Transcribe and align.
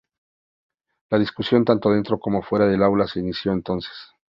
La 1.11 1.19
discusión 1.19 1.63
tanto 1.63 1.91
dentro 1.91 2.19
como 2.19 2.41
fuera 2.41 2.65
del 2.65 2.81
aula 2.81 3.05
se 3.05 3.19
inició 3.19 3.51
entonces. 3.51 3.93